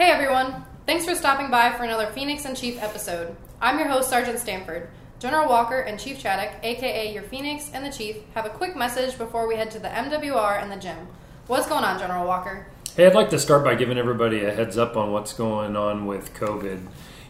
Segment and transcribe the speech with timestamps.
[0.00, 0.64] Hey everyone!
[0.86, 3.36] Thanks for stopping by for another Phoenix and Chief episode.
[3.60, 4.88] I'm your host, Sergeant Stanford.
[5.18, 9.18] General Walker and Chief Chaddock, aka your Phoenix and the Chief, have a quick message
[9.18, 11.06] before we head to the MWR and the gym.
[11.48, 12.66] What's going on, General Walker?
[12.96, 16.06] Hey, I'd like to start by giving everybody a heads up on what's going on
[16.06, 16.80] with COVID.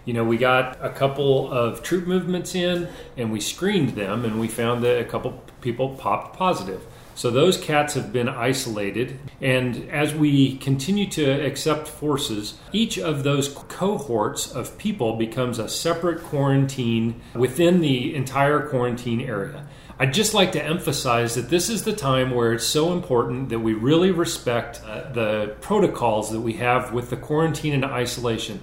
[0.04, 4.40] You know, we got a couple of troop movements in and we screened them and
[4.40, 6.82] we found that a couple people popped positive.
[7.14, 9.18] So those cats have been isolated.
[9.42, 15.68] And as we continue to accept forces, each of those cohorts of people becomes a
[15.68, 19.66] separate quarantine within the entire quarantine area.
[19.98, 23.58] I'd just like to emphasize that this is the time where it's so important that
[23.58, 28.62] we really respect uh, the protocols that we have with the quarantine and isolation.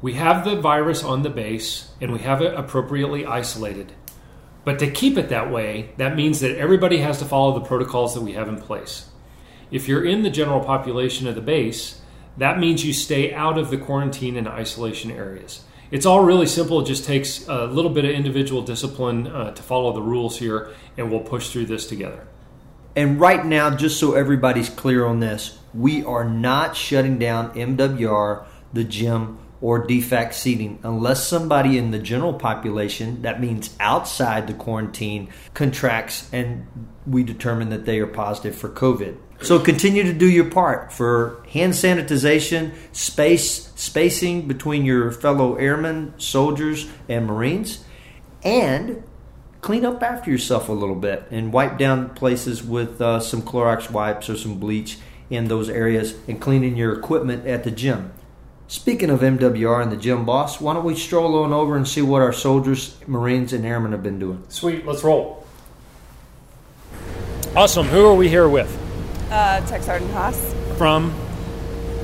[0.00, 3.92] We have the virus on the base and we have it appropriately isolated.
[4.64, 8.14] But to keep it that way, that means that everybody has to follow the protocols
[8.14, 9.08] that we have in place.
[9.70, 12.00] If you're in the general population of the base,
[12.36, 15.64] that means you stay out of the quarantine and isolation areas.
[15.90, 16.80] It's all really simple.
[16.80, 20.72] It just takes a little bit of individual discipline uh, to follow the rules here,
[20.96, 22.26] and we'll push through this together.
[22.94, 28.44] And right now, just so everybody's clear on this, we are not shutting down MWR,
[28.72, 34.54] the gym, or DFAC seating unless somebody in the general population, that means outside the
[34.54, 36.66] quarantine, contracts and
[37.06, 39.16] we determine that they are positive for COVID.
[39.40, 46.14] So continue to do your part for hand sanitization, space spacing between your fellow airmen,
[46.18, 47.84] soldiers, and Marines,
[48.42, 49.02] and
[49.60, 53.90] clean up after yourself a little bit and wipe down places with uh, some Clorox
[53.90, 54.98] wipes or some bleach
[55.30, 58.12] in those areas and cleaning your equipment at the gym.
[58.68, 62.02] Speaking of MWR and the gym boss, why don't we stroll on over and see
[62.02, 64.44] what our soldiers, Marines, and Airmen have been doing?
[64.50, 65.46] Sweet, let's roll.
[67.56, 67.86] Awesome.
[67.86, 68.70] Who are we here with?
[69.30, 71.14] Uh, Tech Sergeant Haas, From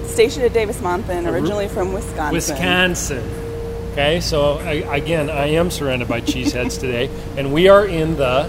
[0.07, 2.33] stationed at Davis Monthan, originally from Wisconsin.
[2.35, 3.91] Wisconsin.
[3.93, 8.49] Okay, so I, again, I am surrounded by cheeseheads today, and we are in the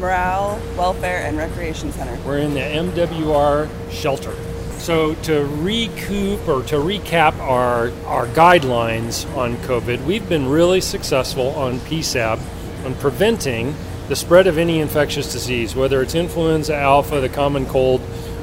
[0.00, 2.20] Morale, Welfare, and Recreation Center.
[2.26, 4.34] we're in the MWR shelter.
[4.78, 11.48] So to recoup or to recap our our guidelines on COVID, we've been really successful
[11.50, 12.40] on PSAB
[12.84, 13.74] on preventing
[14.08, 18.00] the spread of any infectious disease, whether it's influenza alpha, the common cold,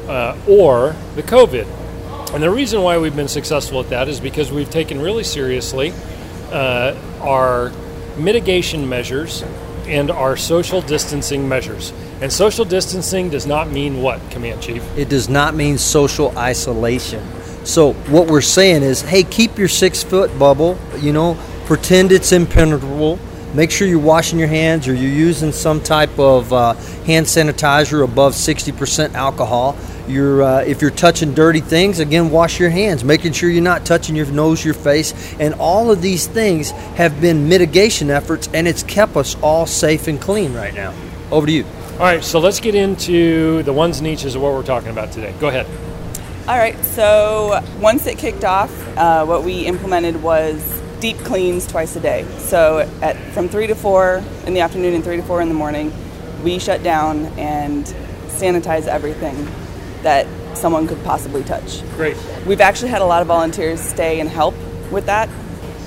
[0.08, 1.66] uh, or the COVID.
[2.34, 5.94] And the reason why we've been successful at that is because we've taken really seriously
[6.52, 7.72] uh, our
[8.18, 9.44] mitigation measures
[9.88, 11.94] and our social distancing measures.
[12.24, 14.82] And social distancing does not mean what, Command Chief?
[14.98, 17.22] It does not mean social isolation.
[17.66, 20.80] So what we're saying is, hey, keep your six foot bubble.
[21.00, 23.20] You know, pretend it's impenetrable.
[23.54, 28.06] Make sure you're washing your hands or you're using some type of uh, hand sanitizer
[28.06, 29.76] above 60% alcohol.
[30.08, 33.86] You're, uh, if you're touching dirty things, again, wash your hands, making sure you're not
[33.86, 35.36] touching your nose, your face.
[35.42, 40.08] And all of these things have been mitigation efforts, and it's kept us all safe
[40.08, 40.94] and clean right now.
[41.30, 41.66] Over to you.
[41.94, 45.12] All right, so let's get into the ones and eaches of what we're talking about
[45.12, 45.32] today.
[45.40, 45.68] Go ahead.
[46.48, 51.96] All right, so once it kicked off, uh, what we implemented was deep cleans twice
[51.96, 52.26] a day.
[52.40, 55.54] So at from three to four in the afternoon and three to four in the
[55.54, 55.94] morning,
[56.44, 57.86] we shut down and
[58.26, 59.48] sanitize everything
[60.02, 60.26] that
[60.58, 61.88] someone could possibly touch.
[61.92, 62.18] Great.
[62.48, 64.56] We've actually had a lot of volunteers stay and help
[64.92, 65.30] with that.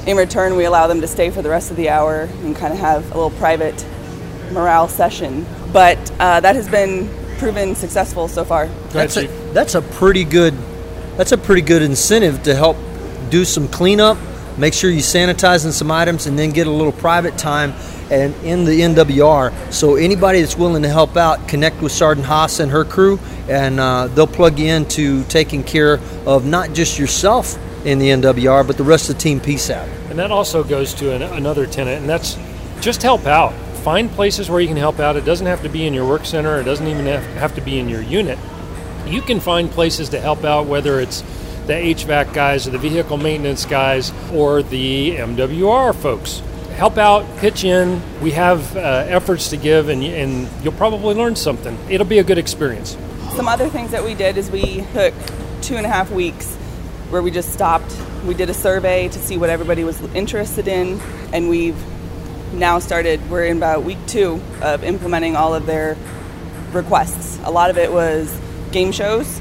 [0.06, 2.72] In return, we allow them to stay for the rest of the hour and kind
[2.72, 3.84] of have a little private
[4.53, 5.45] morale session.
[5.77, 7.07] But uh, that has been
[7.37, 8.67] proven successful so far.
[8.95, 10.55] That's a, that's a pretty good
[11.19, 12.79] that's a pretty good incentive to help
[13.29, 14.17] do some cleanup,
[14.57, 17.75] make sure you sanitizing some items, and then get a little private time
[18.11, 19.71] and in the MWR.
[19.71, 23.79] So anybody that's willing to help out, connect with Sergeant Haas and her crew, and
[23.79, 28.79] uh, they'll plug you into taking care of not just yourself in the MWR, but
[28.79, 29.87] the rest of the team Peace out.
[30.09, 32.39] And that also goes to an, another tenant, and that's
[32.81, 33.53] just help out.
[33.87, 35.15] Find places where you can help out.
[35.15, 37.79] It doesn't have to be in your work center, it doesn't even have, to be
[37.79, 38.37] in your unit.
[39.07, 41.21] You can find places to help out, whether it's
[41.69, 46.41] the HVAC guys or the vehicle maintenance guys or the MWR folks.
[46.72, 48.03] Help out, pitch in.
[48.21, 51.78] We have uh, efforts to give, and, and you'll probably learn something.
[51.89, 52.97] It'll be a good experience.
[53.37, 55.15] Some other things that we did is we took
[55.63, 56.57] two and a half weeks
[57.10, 57.97] where we just stopped.
[58.25, 61.01] We did a survey to see what everybody was interested in,
[61.33, 61.81] and we've
[62.53, 65.97] now started, we're in about week two of implementing all of their
[66.72, 67.39] requests.
[67.45, 68.39] A lot of it was
[68.72, 69.41] game shows,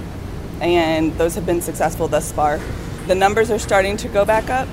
[0.61, 2.59] and those have been successful thus far.
[3.07, 4.67] The numbers are starting to go back up.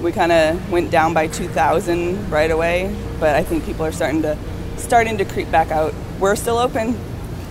[0.00, 4.22] We kind of went down by 2,000 right away, but I think people are starting
[4.22, 4.36] to
[4.76, 5.94] starting to creep back out.
[6.20, 6.98] We're still open.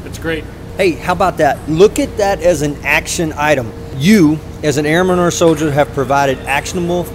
[0.06, 0.44] It's great.
[0.78, 1.70] Hey, how about that?
[1.70, 3.74] Look at that as an action item.
[3.96, 7.06] You, as an airman or a soldier, have provided actionable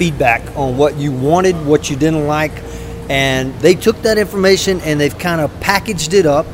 [0.00, 2.52] feedback on what you wanted, what you didn't like,
[3.10, 6.46] and they took that information and they've kind of packaged it up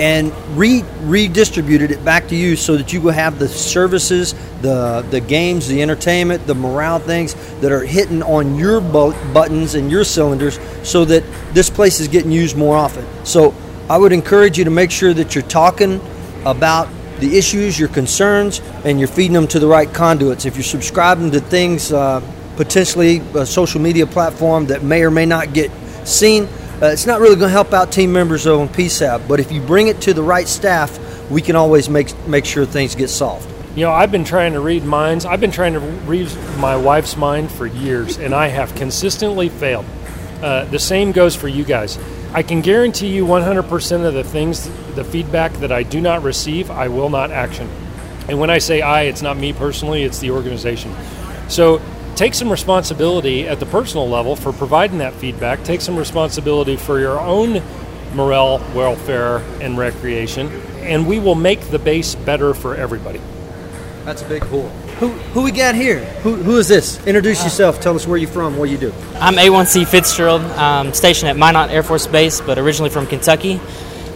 [0.00, 5.06] and re- redistributed it back to you so that you will have the services, the
[5.12, 9.88] the games, the entertainment, the morale things that are hitting on your bu- buttons and
[9.88, 13.06] your cylinders, so that this place is getting used more often.
[13.24, 13.54] So
[13.88, 16.00] I would encourage you to make sure that you're talking
[16.44, 16.88] about
[17.20, 20.46] the issues, your concerns, and you're feeding them to the right conduits.
[20.46, 22.20] If you're subscribing to things, uh,
[22.56, 25.70] potentially a social media platform that may or may not get
[26.04, 26.44] seen,
[26.82, 29.28] uh, it's not really going to help out team members though in PSAB.
[29.28, 30.98] But if you bring it to the right staff,
[31.30, 33.48] we can always make make sure things get solved.
[33.76, 35.24] You know, I've been trying to read minds.
[35.24, 39.86] I've been trying to read my wife's mind for years, and I have consistently failed.
[40.42, 41.98] Uh, the same goes for you guys.
[42.34, 46.70] I can guarantee you 100% of the things, the feedback that I do not receive,
[46.70, 47.68] I will not action.
[48.28, 50.94] And when I say I, it's not me personally, it's the organization.
[51.48, 51.80] So
[52.16, 55.62] take some responsibility at the personal level for providing that feedback.
[55.64, 57.62] Take some responsibility for your own
[58.14, 60.48] morale, welfare, and recreation,
[60.80, 63.20] and we will make the base better for everybody.
[64.04, 64.68] That's a big pull.
[64.98, 66.04] Who, who we got here?
[66.22, 67.04] Who, who is this?
[67.06, 67.80] Introduce yourself.
[67.80, 68.92] Tell us where you're from, what you do.
[69.14, 73.60] I'm A1C Fitzgerald, um, stationed at Minot Air Force Base, but originally from Kentucky.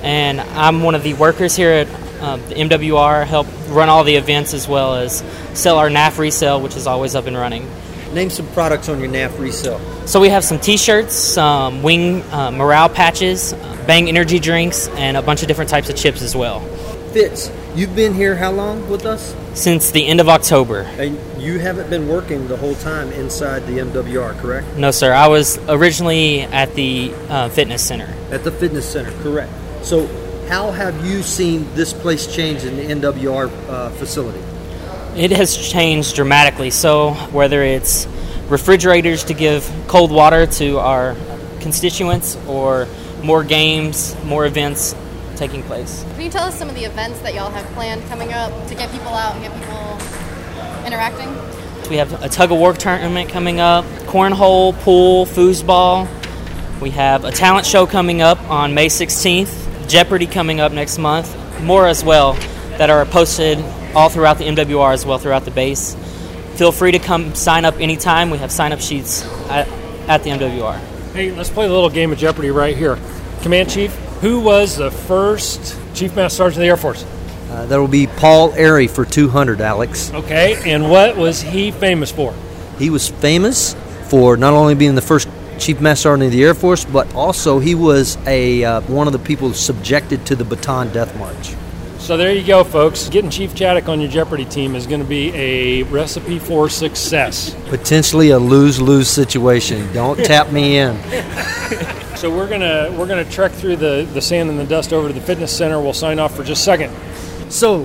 [0.02, 1.88] And I'm one of the workers here at
[2.20, 6.60] um, the MWR, help run all the events as well as sell our NAF resale,
[6.60, 7.69] which is always up and running.
[8.16, 9.78] Name some products on your NAF resale.
[10.06, 15.18] So we have some T-shirts, some wing uh, morale patches, uh, Bang energy drinks, and
[15.18, 16.60] a bunch of different types of chips as well.
[17.12, 19.36] Fitz, you've been here how long with us?
[19.52, 20.80] Since the end of October.
[20.96, 24.78] And you haven't been working the whole time inside the MWR, correct?
[24.78, 25.12] No, sir.
[25.12, 28.14] I was originally at the uh, fitness center.
[28.30, 29.52] At the fitness center, correct.
[29.82, 30.06] So,
[30.48, 34.40] how have you seen this place change in the MWR uh, facility?
[35.16, 36.70] It has changed dramatically.
[36.70, 38.06] So, whether it's
[38.48, 41.16] refrigerators to give cold water to our
[41.60, 42.86] constituents or
[43.22, 44.94] more games, more events
[45.36, 46.04] taking place.
[46.12, 48.74] Can you tell us some of the events that y'all have planned coming up to
[48.74, 51.28] get people out and get people interacting?
[51.88, 56.08] We have a tug of war tournament coming up, cornhole, pool, foosball.
[56.80, 61.34] We have a talent show coming up on May 16th, Jeopardy coming up next month,
[61.62, 62.34] more as well
[62.76, 63.58] that are posted
[63.96, 65.96] all throughout the MWR as well throughout the base.
[66.56, 68.28] Feel free to come sign up anytime.
[68.28, 69.66] We have sign up sheets at,
[70.06, 70.78] at the MWR.
[71.14, 72.98] Hey, let's play a little game of Jeopardy right here.
[73.40, 77.04] Command Chief, who was the first Chief Master Sergeant of the Air Force?
[77.50, 80.12] Uh, that will be Paul Airey for 200, Alex.
[80.12, 82.34] Okay, and what was he famous for?
[82.78, 83.75] He was famous
[84.08, 85.28] for not only being the first
[85.58, 89.14] Chief Master Sergeant of the Air Force, but also he was a uh, one of
[89.14, 91.54] the people subjected to the Bataan Death March.
[92.06, 93.08] So there you go, folks.
[93.08, 97.52] Getting Chief Chaddock on your Jeopardy team is going to be a recipe for success.
[97.66, 99.92] Potentially a lose-lose situation.
[99.92, 100.96] Don't tap me in.
[102.16, 105.12] So we're gonna we're gonna trek through the, the sand and the dust over to
[105.12, 105.78] the fitness center.
[105.82, 106.90] We'll sign off for just a second.
[107.52, 107.84] So,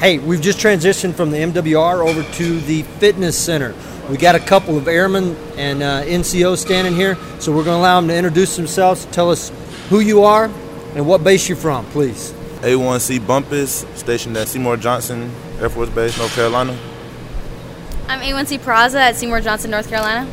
[0.00, 3.72] hey, we've just transitioned from the MWR over to the fitness center.
[4.10, 7.82] We got a couple of airmen and uh, NCOs standing here, so we're going to
[7.82, 9.52] allow them to introduce themselves, tell us
[9.90, 10.50] who you are
[10.96, 12.34] and what base you're from, please.
[12.62, 16.78] A1C Bumpus, stationed at Seymour Johnson Air Force Base, North Carolina.
[18.06, 20.30] I'm A1C Peraza at Seymour Johnson, North Carolina.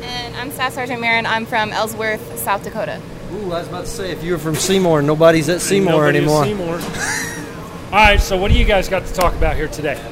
[0.00, 1.26] And I'm Staff Sergeant Marin.
[1.26, 2.98] I'm from Ellsworth, South Dakota.
[3.32, 6.18] Ooh, I was about to say, if you were from Seymour, nobody's at Seymour Nobody
[6.18, 6.44] anymore.
[6.46, 6.74] Seymour.
[7.92, 8.20] All right.
[8.20, 10.02] So what do you guys got to talk about here today?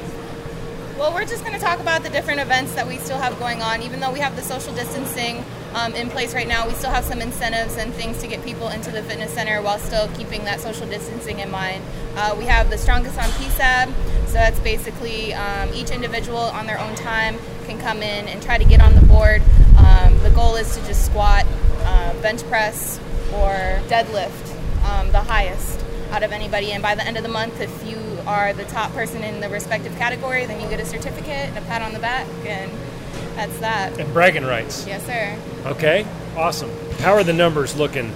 [0.99, 3.63] Well, we're just going to talk about the different events that we still have going
[3.63, 3.81] on.
[3.81, 7.05] Even though we have the social distancing um, in place right now, we still have
[7.05, 10.59] some incentives and things to get people into the fitness center while still keeping that
[10.59, 11.83] social distancing in mind.
[12.15, 13.93] Uh, we have the Strongest on PSAB,
[14.27, 18.57] so that's basically um, each individual on their own time can come in and try
[18.57, 19.41] to get on the board.
[19.77, 21.45] Um, the goal is to just squat,
[21.81, 22.99] uh, bench press,
[23.33, 26.71] or deadlift um, the highest out of anybody.
[26.71, 29.49] And by the end of the month, if you are the top person in the
[29.49, 32.71] respective category, then you get a certificate and a pat on the back, and
[33.35, 33.99] that's that.
[33.99, 34.85] And bragging rights.
[34.87, 35.37] Yes, sir.
[35.69, 36.05] Okay.
[36.35, 36.71] Awesome.
[36.99, 38.11] How are the numbers looking?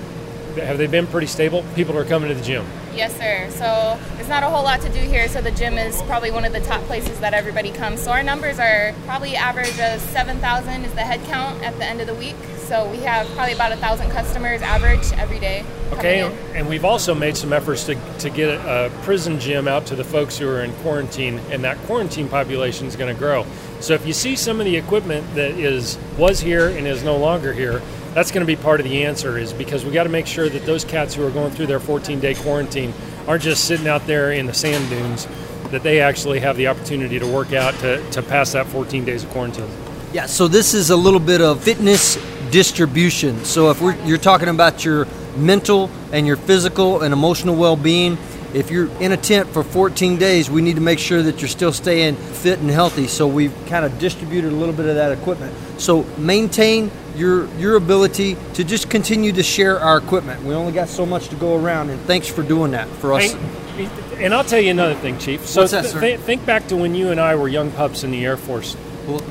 [0.56, 1.64] Have they been pretty stable?
[1.76, 2.66] People are coming to the gym.
[2.96, 3.50] Yes, sir.
[3.50, 5.28] So there's not a whole lot to do here.
[5.28, 8.02] So the gym is probably one of the top places that everybody comes.
[8.02, 12.02] So our numbers are probably average of 7,000 is the head count at the end
[12.02, 12.36] of the week.
[12.68, 15.66] So we have probably about a thousand customers average every day.
[15.92, 16.22] Okay,
[16.56, 19.96] and we've also made some efforts to, to get a, a prison gym out to
[19.96, 23.46] the folks who are in quarantine, and that quarantine population is going to grow.
[23.84, 27.18] So if you see some of the equipment that is was here and is no
[27.18, 27.82] longer here,
[28.13, 29.38] that's going to be part of the answer.
[29.38, 31.82] Is because we got to make sure that those cats who are going through their
[31.82, 32.94] 14 day quarantine
[33.28, 35.28] aren't just sitting out there in the sand dunes.
[35.72, 39.25] that they actually have the opportunity to work out to, to pass that 14 days
[39.25, 39.68] of quarantine.
[40.13, 42.16] Yeah, so this is a little bit of fitness
[42.52, 43.44] distribution.
[43.44, 48.18] So if you're talking about your mental and your physical and emotional well-being,
[48.54, 51.50] if you're in a tent for 14 days, we need to make sure that you're
[51.50, 53.08] still staying fit and healthy.
[53.08, 55.56] So we've kind of distributed a little bit of that equipment.
[55.80, 60.44] So maintain your your ability to just continue to share our equipment.
[60.44, 63.34] We only got so much to go around, and thanks for doing that for us.
[63.34, 65.46] And, and I'll tell you another thing, Chief.
[65.46, 68.12] So that, th- th- think back to when you and I were young pups in
[68.12, 68.76] the Air Force.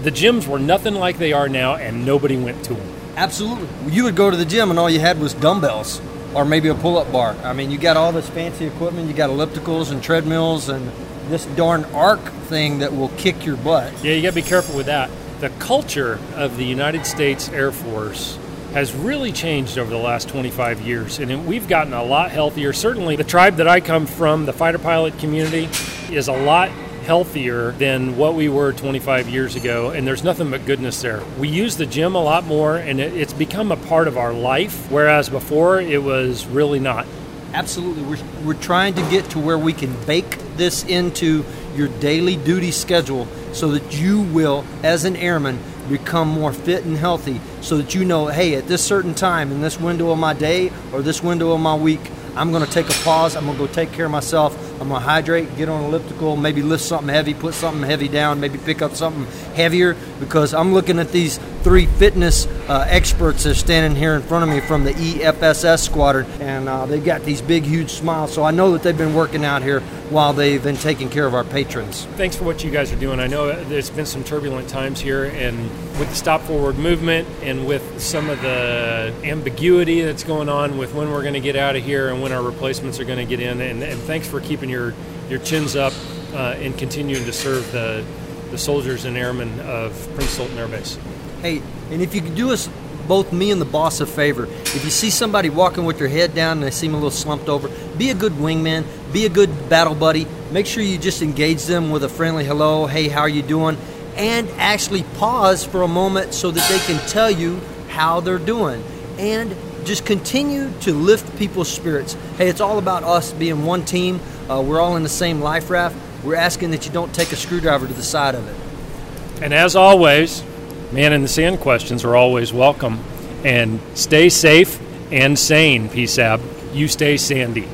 [0.03, 2.89] the gyms were nothing like they are now, and nobody went to them.
[3.17, 3.93] Absolutely.
[3.93, 6.01] You would go to the gym and all you had was dumbbells
[6.35, 7.37] or maybe a pull up bar.
[7.43, 10.91] I mean, you got all this fancy equipment, you got ellipticals and treadmills and
[11.29, 13.93] this darn arc thing that will kick your butt.
[14.03, 15.11] Yeah, you got to be careful with that.
[15.41, 18.39] The culture of the United States Air Force
[18.73, 22.73] has really changed over the last 25 years, and we've gotten a lot healthier.
[22.73, 25.69] Certainly, the tribe that I come from, the fighter pilot community,
[26.11, 26.71] is a lot
[27.03, 31.23] healthier than what we were 25 years ago, and there's nothing but goodness there.
[31.39, 34.33] We use the gym a lot more, and it, it's become a part of our
[34.33, 37.07] life, whereas before it was really not.
[37.53, 38.03] Absolutely.
[38.05, 41.45] We're, we're trying to get to where we can bake this into
[41.77, 46.97] your daily duty schedule so that you will, as an airman, become more fit and
[46.97, 50.33] healthy so that you know, hey, at this certain time in this window of my
[50.33, 52.01] day or this window of my week,
[52.35, 53.37] I'm going to take a pause.
[53.37, 54.57] I'm going to go take care of myself.
[54.81, 58.41] I'm going to hydrate, get on elliptical, maybe lift something heavy, put something heavy down,
[58.41, 63.55] maybe pick up something heavier because I'm looking at these three fitness uh, experts are
[63.55, 67.41] standing here in front of me from the EFSS squadron, and uh, they've got these
[67.41, 68.33] big, huge smiles.
[68.33, 71.35] So I know that they've been working out here while they've been taking care of
[71.35, 72.05] our patrons.
[72.17, 73.21] Thanks for what you guys are doing.
[73.21, 75.59] I know there's been some turbulent times here, and
[75.99, 80.95] with the stop forward movement and with some of the ambiguity that's going on with
[80.95, 83.25] when we're going to get out of here and when our replacements are going to
[83.25, 83.61] get in.
[83.61, 84.95] And, and thanks for keeping your,
[85.29, 85.93] your chins up
[86.33, 88.05] uh, and continuing to serve the,
[88.51, 90.99] the soldiers and airmen of Prince Sultan Air Base.
[91.43, 92.69] Hey, and if you could do us
[93.09, 96.37] both me and the boss a favor, if you see somebody walking with their head
[96.37, 97.69] down and they seem a little slumped over,
[97.99, 100.25] be a good wingman, be a good battle buddy.
[100.53, 103.77] Make sure you just engage them with a friendly hello, hey, how are you doing?
[104.15, 108.85] And actually pause for a moment so that they can tell you how they're doing.
[109.19, 112.17] And just continue to lift people's spirits.
[112.37, 114.21] Hey, it's all about us being one team.
[114.49, 115.97] Uh, we're all in the same life raft.
[116.23, 119.43] We're asking that you don't take a screwdriver to the side of it.
[119.43, 120.45] And as always,
[120.93, 123.03] man in the sand questions are always welcome.
[123.45, 124.81] And stay safe
[125.11, 126.41] and sane, PSAB.
[126.75, 127.69] You stay sandy.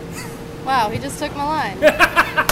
[0.64, 1.78] Wow, he just took my line.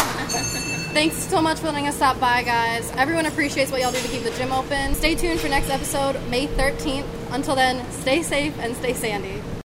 [0.96, 2.90] Thanks so much for letting us stop by, guys.
[2.92, 4.94] Everyone appreciates what y'all do to keep the gym open.
[4.94, 7.04] Stay tuned for next episode, May 13th.
[7.30, 9.42] Until then, stay safe and stay sandy.